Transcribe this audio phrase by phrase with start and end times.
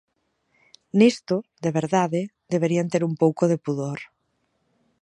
[0.99, 2.21] Nisto, de verdade,
[2.53, 3.99] deberían ter un pouco de pudor.